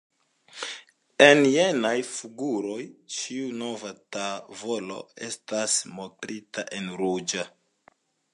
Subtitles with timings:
[1.25, 2.79] En jenaj figuroj,
[3.17, 7.47] ĉiu nova tavolo estas montrita en ruĝa.